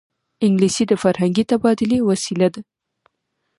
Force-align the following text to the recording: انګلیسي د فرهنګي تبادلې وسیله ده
انګلیسي 0.45 0.83
د 0.87 0.93
فرهنګي 1.03 1.43
تبادلې 1.51 1.99
وسیله 2.09 2.47
ده 2.53 2.61